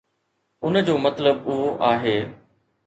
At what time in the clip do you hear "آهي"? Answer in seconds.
1.91-2.19